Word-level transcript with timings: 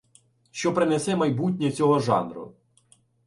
Що 0.51 0.73
принесе 0.73 1.15
майбутнє 1.15 1.71
цього 1.71 1.99
жанру? 1.99 2.55